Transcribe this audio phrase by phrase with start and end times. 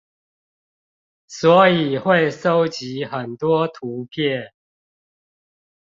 [1.27, 4.51] 所以會蒐集很多圖片